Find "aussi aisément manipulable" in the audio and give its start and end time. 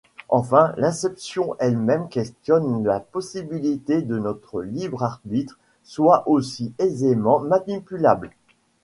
6.27-8.31